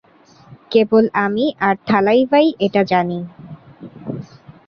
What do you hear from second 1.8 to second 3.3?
থালাইভা-ই এটা জানি।